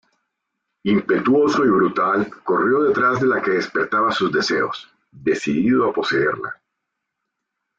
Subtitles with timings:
[0.81, 6.59] Impetuoso y brutal, corrió detrás de la que despertaba sus deseos, decidido a poseerla.